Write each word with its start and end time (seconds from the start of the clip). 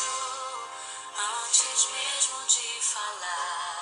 antes 0.00 1.88
mesmo 1.90 2.38
de 2.48 2.84
falar. 2.84 3.72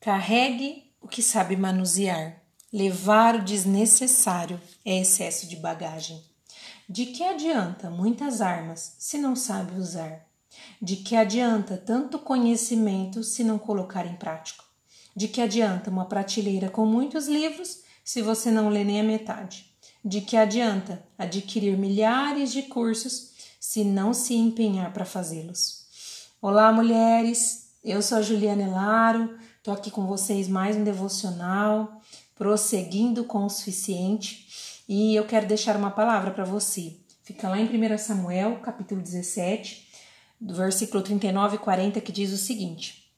Carregue 0.00 0.92
o 1.00 1.08
que 1.08 1.22
sabe 1.22 1.56
manusear. 1.56 2.42
Levar 2.72 3.36
o 3.36 3.44
desnecessário 3.44 4.60
é 4.84 5.00
excesso 5.00 5.46
de 5.46 5.56
bagagem. 5.56 6.22
De 6.88 7.06
que 7.06 7.22
adianta 7.22 7.90
muitas 7.90 8.40
armas 8.40 8.94
se 8.98 9.18
não 9.18 9.34
sabe 9.34 9.78
usar? 9.78 10.26
De 10.80 10.96
que 10.96 11.16
adianta 11.16 11.76
tanto 11.76 12.18
conhecimento 12.18 13.22
se 13.22 13.42
não 13.42 13.58
colocar 13.58 14.06
em 14.06 14.16
prática? 14.16 14.64
De 15.14 15.28
que 15.28 15.40
adianta 15.40 15.90
uma 15.90 16.06
prateleira 16.06 16.70
com 16.70 16.86
muitos 16.86 17.26
livros 17.26 17.87
se 18.08 18.22
você 18.22 18.50
não 18.50 18.70
lê 18.70 18.84
nem 18.84 19.02
a 19.02 19.04
metade? 19.04 19.70
De 20.02 20.22
que 20.22 20.34
adianta 20.34 21.04
adquirir 21.18 21.76
milhares 21.76 22.50
de 22.50 22.62
cursos 22.62 23.34
se 23.60 23.84
não 23.84 24.14
se 24.14 24.34
empenhar 24.34 24.94
para 24.94 25.04
fazê-los? 25.04 25.84
Olá, 26.40 26.72
mulheres! 26.72 27.68
Eu 27.84 28.00
sou 28.00 28.16
a 28.16 28.22
Juliana 28.22 28.62
Elaro, 28.62 29.36
estou 29.58 29.74
aqui 29.74 29.90
com 29.90 30.06
vocês 30.06 30.48
mais 30.48 30.74
um 30.74 30.84
devocional, 30.84 32.00
prosseguindo 32.34 33.24
com 33.24 33.44
o 33.44 33.50
suficiente, 33.50 34.82
e 34.88 35.14
eu 35.14 35.26
quero 35.26 35.46
deixar 35.46 35.76
uma 35.76 35.90
palavra 35.90 36.30
para 36.30 36.46
você. 36.46 36.96
Fica 37.22 37.46
lá 37.46 37.60
em 37.60 37.66
1 37.66 37.98
Samuel, 37.98 38.60
capítulo 38.60 39.02
17, 39.02 39.86
do 40.40 40.54
versículo 40.54 41.02
39 41.02 41.56
e 41.56 41.58
40, 41.58 42.00
que 42.00 42.10
diz 42.10 42.32
o 42.32 42.38
seguinte: 42.38 43.12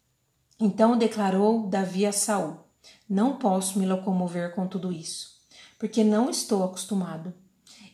Então 0.59 0.99
declarou 0.99 1.69
Davi 1.69 2.07
a 2.07 2.13
Saul: 2.13 2.70
Não 3.09 3.37
posso 3.37 3.79
me 3.79 3.87
locomover 3.87 4.55
com 4.55 4.67
tudo 4.67 4.93
isso, 4.93 5.41
porque 5.79 6.05
não 6.05 6.31
estou 6.31 6.63
acostumado. 6.65 7.33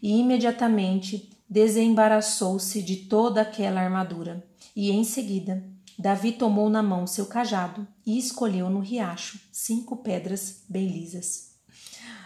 E 0.02 0.18
imediatamente 0.18 1.30
desembaraçou-se 1.48 2.82
de 2.82 2.96
toda 2.96 3.40
aquela 3.40 3.80
armadura, 3.80 4.44
e 4.74 4.90
em 4.90 5.04
seguida 5.04 5.64
Davi 5.98 6.32
tomou 6.32 6.68
na 6.68 6.82
mão 6.82 7.06
seu 7.06 7.24
cajado 7.24 7.86
e 8.04 8.18
escolheu 8.18 8.68
no 8.68 8.80
riacho 8.80 9.40
cinco 9.50 9.96
pedras 9.96 10.62
bem 10.68 10.88
lisas. 10.88 11.54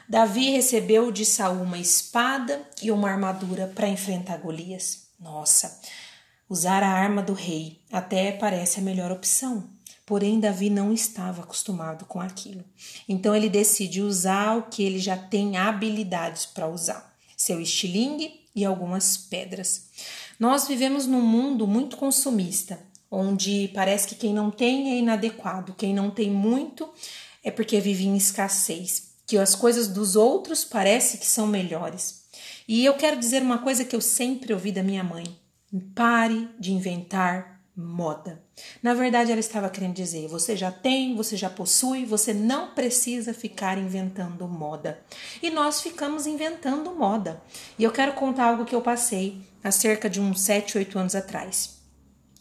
Davi 0.08 0.50
recebeu 0.50 1.12
de 1.12 1.24
Saul 1.24 1.62
uma 1.62 1.78
espada 1.78 2.68
e 2.82 2.90
uma 2.90 3.08
armadura 3.08 3.68
para 3.68 3.88
enfrentar 3.88 4.38
Golias. 4.38 5.10
Nossa, 5.20 5.80
usar 6.48 6.82
a 6.82 6.88
arma 6.88 7.22
do 7.22 7.32
rei 7.32 7.80
até 7.92 8.32
parece 8.32 8.80
a 8.80 8.82
melhor 8.82 9.12
opção. 9.12 9.70
Porém, 10.10 10.40
Davi 10.40 10.70
não 10.70 10.92
estava 10.92 11.42
acostumado 11.42 12.04
com 12.04 12.20
aquilo. 12.20 12.64
Então 13.08 13.32
ele 13.32 13.48
decide 13.48 14.02
usar 14.02 14.56
o 14.56 14.62
que 14.62 14.82
ele 14.82 14.98
já 14.98 15.16
tem 15.16 15.56
habilidades 15.56 16.44
para 16.46 16.66
usar: 16.66 17.16
seu 17.36 17.60
estilingue 17.60 18.40
e 18.52 18.64
algumas 18.64 19.16
pedras. 19.16 19.84
Nós 20.36 20.66
vivemos 20.66 21.06
num 21.06 21.20
mundo 21.22 21.64
muito 21.64 21.96
consumista, 21.96 22.80
onde 23.08 23.70
parece 23.72 24.08
que 24.08 24.16
quem 24.16 24.34
não 24.34 24.50
tem 24.50 24.94
é 24.94 24.98
inadequado, 24.98 25.76
quem 25.78 25.94
não 25.94 26.10
tem 26.10 26.28
muito 26.28 26.92
é 27.44 27.52
porque 27.52 27.78
vive 27.78 28.08
em 28.08 28.16
escassez, 28.16 29.12
que 29.28 29.38
as 29.38 29.54
coisas 29.54 29.86
dos 29.86 30.16
outros 30.16 30.64
parece 30.64 31.18
que 31.18 31.26
são 31.26 31.46
melhores. 31.46 32.24
E 32.66 32.84
eu 32.84 32.94
quero 32.94 33.16
dizer 33.16 33.42
uma 33.42 33.58
coisa 33.58 33.84
que 33.84 33.94
eu 33.94 34.00
sempre 34.00 34.52
ouvi 34.52 34.72
da 34.72 34.82
minha 34.82 35.04
mãe: 35.04 35.22
pare 35.94 36.48
de 36.58 36.72
inventar 36.72 37.59
moda. 37.76 38.42
Na 38.82 38.94
verdade, 38.94 39.30
ela 39.30 39.40
estava 39.40 39.70
querendo 39.70 39.94
dizer: 39.94 40.28
você 40.28 40.56
já 40.56 40.70
tem, 40.70 41.14
você 41.16 41.36
já 41.36 41.48
possui, 41.48 42.04
você 42.04 42.34
não 42.34 42.74
precisa 42.74 43.32
ficar 43.32 43.78
inventando 43.78 44.46
moda. 44.46 45.00
E 45.42 45.50
nós 45.50 45.80
ficamos 45.80 46.26
inventando 46.26 46.94
moda. 46.94 47.42
E 47.78 47.84
eu 47.84 47.92
quero 47.92 48.12
contar 48.12 48.44
algo 48.46 48.64
que 48.64 48.74
eu 48.74 48.82
passei 48.82 49.40
há 49.62 49.70
cerca 49.70 50.08
de 50.08 50.20
uns 50.20 50.40
7, 50.40 50.78
8 50.78 50.98
anos 50.98 51.14
atrás. 51.14 51.79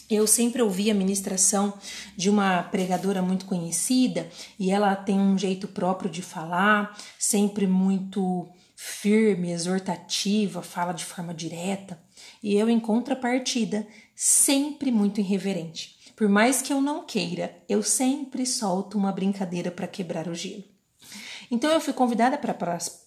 Eu 0.10 0.26
sempre 0.26 0.62
ouvi 0.62 0.90
a 0.90 0.96
ministração 0.96 1.74
de 2.18 2.30
uma 2.30 2.64
pregadora 2.64 3.22
muito 3.22 3.46
conhecida 3.46 4.28
e 4.58 4.72
ela 4.72 4.96
tem 4.96 5.20
um 5.20 5.38
jeito 5.38 5.68
próprio 5.68 6.10
de 6.10 6.24
falar, 6.24 6.98
sempre 7.20 7.68
muito 7.68 8.50
firme, 8.76 9.52
exortativa, 9.52 10.64
fala 10.64 10.94
de 10.94 11.06
forma 11.06 11.34
direta. 11.34 12.02
E 12.42 12.56
eu, 12.56 12.70
em 12.70 12.80
contrapartida, 12.80 13.86
sempre 14.16 14.90
muito 14.92 15.20
irreverente. 15.20 16.00
Por 16.16 16.28
mais 16.28 16.62
que 16.62 16.74
eu 16.74 16.82
não 16.82 17.06
queira, 17.06 17.62
eu 17.70 17.84
sempre 17.84 18.46
solto 18.46 18.98
uma 18.98 19.12
brincadeira 19.12 19.70
para 19.70 19.88
quebrar 19.88 20.28
o 20.28 20.34
gelo. 20.34 20.64
Então 21.52 21.72
eu 21.72 21.80
fui 21.80 21.94
convidada 21.94 22.38
para 22.38 22.54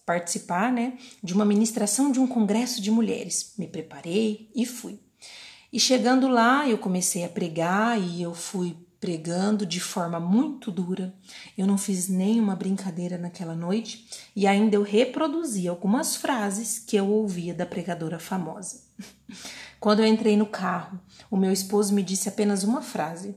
participar 0.05 0.71
né, 0.71 0.97
de 1.23 1.33
uma 1.33 1.45
ministração 1.45 2.11
de 2.11 2.19
um 2.19 2.27
congresso 2.27 2.81
de 2.81 2.91
mulheres. 2.91 3.53
Me 3.57 3.67
preparei 3.67 4.49
e 4.55 4.65
fui. 4.65 4.99
E 5.73 5.79
chegando 5.79 6.27
lá, 6.27 6.69
eu 6.69 6.77
comecei 6.77 7.23
a 7.25 7.29
pregar 7.29 7.99
e 7.99 8.21
eu 8.21 8.35
fui 8.35 8.77
pregando 8.99 9.65
de 9.65 9.79
forma 9.79 10.19
muito 10.19 10.69
dura. 10.69 11.11
Eu 11.57 11.65
não 11.65 11.79
fiz 11.79 12.07
nenhuma 12.07 12.55
brincadeira 12.55 13.17
naquela 13.17 13.55
noite 13.55 14.07
e 14.35 14.45
ainda 14.45 14.75
eu 14.75 14.83
reproduzi 14.83 15.67
algumas 15.67 16.15
frases 16.15 16.77
que 16.77 16.95
eu 16.95 17.09
ouvia 17.09 17.55
da 17.55 17.65
pregadora 17.65 18.19
famosa. 18.19 18.83
Quando 19.81 20.01
eu 20.01 20.05
entrei 20.05 20.37
no 20.37 20.45
carro, 20.45 21.01
o 21.31 21.35
meu 21.35 21.51
esposo 21.51 21.91
me 21.91 22.03
disse 22.03 22.29
apenas 22.29 22.63
uma 22.63 22.83
frase: 22.83 23.35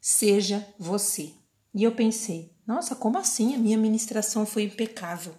Seja 0.00 0.64
você. 0.78 1.32
E 1.74 1.82
eu 1.82 1.90
pensei: 1.90 2.52
Nossa, 2.64 2.94
como 2.94 3.18
assim? 3.18 3.52
A 3.52 3.58
minha 3.58 3.76
ministração 3.76 4.46
foi 4.46 4.62
impecável. 4.62 5.34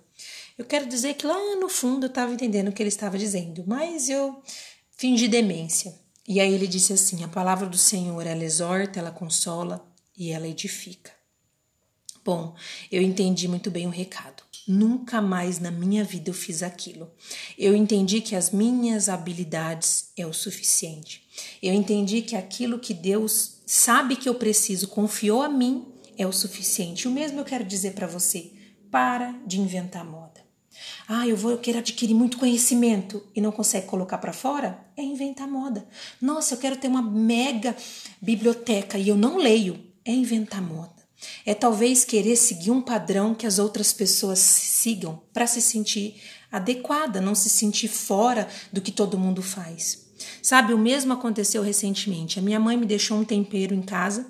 Eu 0.57 0.65
quero 0.65 0.85
dizer 0.85 1.13
que 1.13 1.25
lá 1.25 1.55
no 1.55 1.69
fundo 1.69 2.07
eu 2.07 2.09
estava 2.09 2.33
entendendo 2.33 2.67
o 2.67 2.71
que 2.73 2.83
ele 2.83 2.89
estava 2.89 3.17
dizendo, 3.17 3.63
mas 3.65 4.09
eu 4.09 4.43
fingi 4.97 5.29
demência. 5.29 6.03
E 6.27 6.39
aí 6.39 6.53
ele 6.53 6.67
disse 6.67 6.93
assim: 6.93 7.23
A 7.23 7.27
palavra 7.27 7.67
do 7.67 7.77
Senhor, 7.77 8.25
ela 8.25 8.43
exorta, 8.43 8.99
ela 8.99 9.11
consola 9.11 9.85
e 10.17 10.31
ela 10.31 10.47
edifica. 10.47 11.11
Bom, 12.23 12.55
eu 12.91 13.01
entendi 13.03 13.47
muito 13.47 13.69
bem 13.69 13.85
o 13.85 13.91
recado. 13.91 14.43
Nunca 14.67 15.21
mais 15.21 15.59
na 15.59 15.69
minha 15.69 16.03
vida 16.03 16.31
eu 16.31 16.33
fiz 16.33 16.63
aquilo. 16.63 17.11
Eu 17.55 17.75
entendi 17.75 18.19
que 18.19 18.35
as 18.35 18.49
minhas 18.49 19.09
habilidades 19.09 20.09
é 20.17 20.25
o 20.25 20.33
suficiente. 20.33 21.27
Eu 21.61 21.71
entendi 21.71 22.23
que 22.23 22.35
aquilo 22.35 22.79
que 22.79 22.95
Deus 22.95 23.61
sabe 23.67 24.15
que 24.15 24.27
eu 24.27 24.33
preciso, 24.33 24.87
confiou 24.87 25.43
a 25.43 25.49
mim, 25.49 25.85
é 26.17 26.25
o 26.25 26.33
suficiente. 26.33 27.07
O 27.07 27.11
mesmo 27.11 27.39
eu 27.39 27.45
quero 27.45 27.63
dizer 27.63 27.93
para 27.93 28.07
você: 28.07 28.51
para 28.89 29.31
de 29.45 29.59
inventar 29.59 30.03
moda. 30.03 30.44
Ah, 31.07 31.27
eu 31.27 31.37
vou, 31.37 31.51
eu 31.51 31.57
quero 31.57 31.77
adquirir 31.77 32.13
muito 32.13 32.37
conhecimento 32.37 33.23
e 33.35 33.41
não 33.41 33.51
consegue 33.51 33.87
colocar 33.87 34.17
para 34.17 34.33
fora? 34.33 34.79
É 34.97 35.03
inventar 35.03 35.47
moda. 35.47 35.87
Nossa, 36.21 36.53
eu 36.53 36.57
quero 36.57 36.77
ter 36.77 36.87
uma 36.87 37.01
mega 37.01 37.75
biblioteca 38.21 38.97
e 38.97 39.09
eu 39.09 39.15
não 39.15 39.37
leio. 39.37 39.79
É 40.03 40.11
inventar 40.11 40.61
moda. 40.61 40.93
É 41.45 41.53
talvez 41.53 42.03
querer 42.05 42.35
seguir 42.35 42.71
um 42.71 42.81
padrão 42.81 43.33
que 43.33 43.47
as 43.47 43.59
outras 43.59 43.93
pessoas 43.93 44.39
sigam 44.39 45.21
para 45.33 45.47
se 45.47 45.61
sentir 45.61 46.21
adequada, 46.51 47.19
não 47.19 47.35
se 47.35 47.49
sentir 47.49 47.87
fora 47.87 48.47
do 48.71 48.81
que 48.81 48.91
todo 48.91 49.17
mundo 49.17 49.41
faz. 49.41 50.05
Sabe, 50.41 50.73
o 50.73 50.77
mesmo 50.77 51.13
aconteceu 51.13 51.61
recentemente. 51.61 52.39
A 52.39 52.41
minha 52.41 52.59
mãe 52.59 52.77
me 52.77 52.85
deixou 52.85 53.17
um 53.17 53.25
tempero 53.25 53.73
em 53.73 53.81
casa 53.81 54.27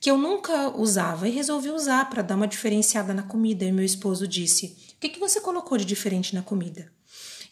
que 0.00 0.10
eu 0.10 0.16
nunca 0.16 0.70
usava 0.70 1.28
e 1.28 1.32
resolvi 1.32 1.70
usar 1.70 2.08
para 2.08 2.22
dar 2.22 2.34
uma 2.34 2.48
diferenciada 2.48 3.12
na 3.12 3.22
comida. 3.22 3.64
E 3.64 3.72
meu 3.72 3.84
esposo 3.84 4.26
disse: 4.26 4.76
que, 5.00 5.08
que 5.08 5.18
você 5.18 5.40
colocou 5.40 5.78
de 5.78 5.84
diferente 5.84 6.34
na 6.34 6.42
comida? 6.42 6.92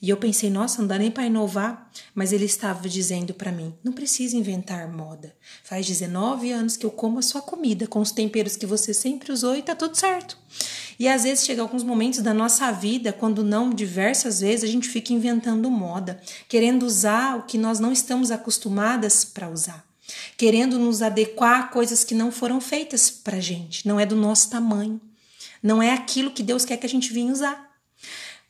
E 0.01 0.11
eu 0.11 0.17
pensei, 0.17 0.49
nossa, 0.49 0.81
não 0.81 0.87
dá 0.87 0.97
nem 0.97 1.11
para 1.11 1.27
inovar. 1.27 1.91
Mas 2.15 2.33
ele 2.33 2.45
estava 2.45 2.89
dizendo 2.89 3.35
para 3.35 3.51
mim: 3.51 3.75
não 3.83 3.93
precisa 3.93 4.37
inventar 4.37 4.87
moda. 4.89 5.35
Faz 5.65 5.87
19 5.87 6.53
anos 6.53 6.77
que 6.77 6.87
eu 6.87 6.91
como 6.91 7.19
a 7.19 7.23
sua 7.23 7.43
comida 7.43 7.87
com 7.87 8.01
os 8.01 8.13
temperos 8.13 8.57
que 8.57 8.67
você 8.67 8.95
sempre 8.95 9.33
usou 9.33 9.57
e 9.57 9.63
tá 9.63 9.75
tudo 9.75 9.97
certo. 9.97 10.39
E 10.99 11.09
às 11.09 11.23
vezes 11.23 11.45
chega 11.45 11.63
alguns 11.63 11.83
momentos 11.83 12.21
da 12.21 12.35
nossa 12.35 12.71
vida, 12.71 13.13
quando 13.13 13.43
não 13.43 13.71
diversas 13.71 14.41
vezes, 14.41 14.69
a 14.69 14.73
gente 14.73 14.89
fica 14.89 15.13
inventando 15.13 15.71
moda, 15.71 16.21
querendo 16.49 16.85
usar 16.85 17.37
o 17.39 17.43
que 17.45 17.57
nós 17.57 17.81
não 17.81 17.93
estamos 17.93 18.31
acostumadas 18.31 19.25
para 19.25 19.49
usar 19.49 19.89
querendo 20.39 20.79
nos 20.79 21.03
adequar 21.03 21.61
a 21.61 21.63
coisas 21.65 22.03
que 22.03 22.15
não 22.15 22.33
foram 22.33 22.63
feitas 22.63 23.11
para 23.11 23.41
gente, 23.41 23.87
não 23.87 24.01
é 24.01 24.07
do 24.07 24.17
nosso 24.17 24.49
tamanho, 24.49 24.99
não 25.63 25.83
é 25.83 25.93
aquilo 25.93 26.31
que 26.31 26.43
Deus 26.43 26.65
quer 26.65 26.77
que 26.77 26.87
a 26.87 26.89
gente 26.89 27.13
venha 27.13 27.33
usar. 27.33 27.69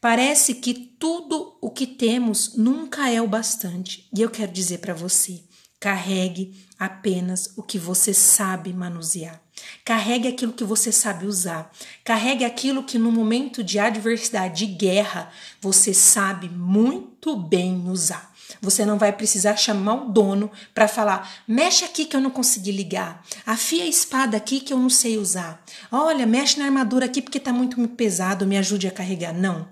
Parece 0.01 0.55
que 0.55 0.75
tudo 0.75 1.57
o 1.61 1.71
que 1.71 1.87
temos 1.87 2.57
nunca 2.57 3.11
é 3.11 3.21
o 3.21 3.27
bastante. 3.27 4.09
E 4.17 4.23
eu 4.23 4.31
quero 4.31 4.53
dizer 4.53 4.79
para 4.79 4.95
você: 4.95 5.43
carregue 5.81 6.65
apenas 6.79 7.53
o 7.57 7.63
que 7.63 7.79
você 7.79 8.15
sabe 8.15 8.73
manusear. 8.73 9.43
Carregue 9.85 10.29
aquilo 10.29 10.53
que 10.53 10.63
você 10.63 10.93
sabe 10.93 11.27
usar. 11.27 11.73
Carregue 12.05 12.45
aquilo 12.45 12.85
que 12.85 12.97
no 12.97 13.11
momento 13.11 13.65
de 13.65 13.79
adversidade, 13.79 14.67
de 14.67 14.73
guerra, 14.73 15.33
você 15.61 15.93
sabe 15.93 16.49
muito 16.49 17.37
bem 17.37 17.89
usar. 17.89 18.33
Você 18.61 18.85
não 18.85 18.99
vai 18.99 19.13
precisar 19.13 19.57
chamar 19.57 19.95
o 19.95 20.13
dono 20.13 20.51
para 20.75 20.89
falar: 20.89 21.43
mexe 21.47 21.85
aqui 21.85 22.05
que 22.05 22.17
eu 22.17 22.21
não 22.21 22.31
consegui 22.31 22.73
ligar, 22.73 23.25
afia 23.45 23.85
a 23.85 23.89
espada 23.89 24.37
aqui 24.37 24.61
que 24.61 24.73
eu 24.73 24.79
não 24.79 24.91
sei 24.91 25.19
usar. 25.19 25.63
Olha, 25.91 26.27
mexe 26.27 26.59
na 26.59 26.65
armadura 26.65 27.07
aqui 27.07 27.21
porque 27.21 27.39
está 27.39 27.53
muito 27.53 27.87
pesado, 27.89 28.47
me 28.47 28.57
ajude 28.57 28.87
a 28.87 28.93
carregar. 28.93 29.33
Não. 29.33 29.69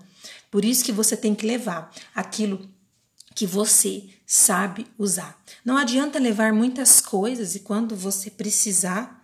Por 0.49 0.63
isso 0.63 0.83
que 0.83 0.91
você 0.91 1.17
tem 1.17 1.35
que 1.35 1.45
levar 1.45 1.91
aquilo 2.15 2.69
que 3.35 3.45
você 3.45 4.09
sabe 4.25 4.87
usar. 4.97 5.39
Não 5.63 5.77
adianta 5.77 6.19
levar 6.19 6.51
muitas 6.53 6.99
coisas 6.99 7.55
e 7.55 7.59
quando 7.59 7.95
você 7.95 8.31
precisar, 8.31 9.23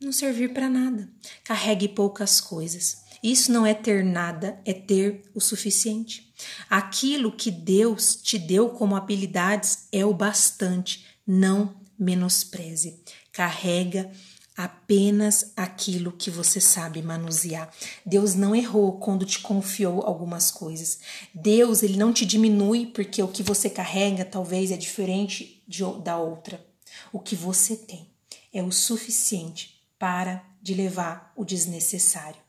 não 0.00 0.10
servir 0.10 0.52
para 0.52 0.68
nada. 0.68 1.08
Carregue 1.44 1.88
poucas 1.88 2.40
coisas. 2.40 3.02
Isso 3.22 3.52
não 3.52 3.64
é 3.64 3.72
ter 3.72 4.04
nada, 4.04 4.60
é 4.64 4.72
ter 4.72 5.22
o 5.32 5.40
suficiente. 5.40 6.32
Aquilo 6.68 7.30
que 7.30 7.50
Deus 7.50 8.16
te 8.16 8.38
deu 8.38 8.70
como 8.70 8.96
habilidades 8.96 9.86
é 9.92 10.04
o 10.04 10.12
bastante. 10.12 11.06
Não 11.24 11.76
menospreze. 11.96 13.00
Carrega 13.30 14.10
apenas 14.56 15.52
aquilo 15.56 16.12
que 16.12 16.30
você 16.30 16.60
sabe 16.60 17.00
manusear. 17.00 17.72
Deus 18.04 18.34
não 18.34 18.54
errou 18.54 18.98
quando 18.98 19.24
te 19.24 19.38
confiou 19.40 20.02
algumas 20.02 20.50
coisas. 20.50 20.98
Deus, 21.32 21.82
ele 21.82 21.96
não 21.96 22.12
te 22.12 22.26
diminui 22.26 22.86
porque 22.86 23.22
o 23.22 23.28
que 23.28 23.42
você 23.42 23.70
carrega 23.70 24.24
talvez 24.24 24.70
é 24.70 24.76
diferente 24.76 25.62
de, 25.66 25.82
da 26.02 26.18
outra. 26.18 26.64
O 27.12 27.18
que 27.18 27.34
você 27.34 27.76
tem 27.76 28.10
é 28.52 28.62
o 28.62 28.70
suficiente 28.70 29.80
para 29.98 30.44
de 30.60 30.74
levar 30.74 31.32
o 31.36 31.44
desnecessário. 31.44 32.40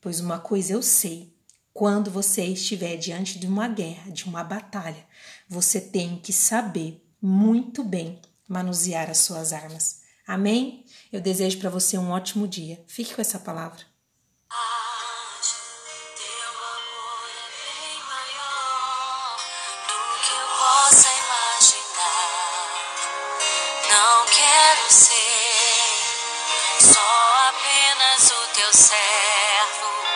Pois 0.00 0.20
uma 0.20 0.38
coisa 0.38 0.72
eu 0.72 0.82
sei, 0.82 1.34
quando 1.72 2.10
você 2.10 2.44
estiver 2.44 2.96
diante 2.96 3.38
de 3.38 3.46
uma 3.46 3.68
guerra, 3.68 4.10
de 4.10 4.24
uma 4.24 4.42
batalha, 4.42 5.06
você 5.48 5.80
tem 5.80 6.18
que 6.18 6.32
saber 6.32 7.04
muito 7.20 7.84
bem 7.84 8.20
manusear 8.46 9.10
as 9.10 9.18
suas 9.18 9.52
armas. 9.52 10.02
Amém? 10.26 10.84
Eu 11.12 11.20
desejo 11.20 11.58
para 11.58 11.70
você 11.70 11.96
um 11.96 12.10
ótimo 12.10 12.46
dia. 12.46 12.82
Fique 12.86 13.14
com 13.14 13.20
essa 13.20 13.38
palavra. 13.38 13.80